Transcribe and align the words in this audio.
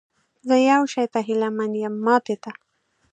زه 0.47 0.55
یو 0.71 0.81
شي 0.93 1.05
ته 1.13 1.19
هیله 1.27 1.49
من 1.57 1.71
یم، 1.83 1.95
ماتې 2.05 2.35
ته؟ 2.43 2.51